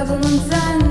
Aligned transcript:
kadının 0.00 0.40
sen 0.50 0.89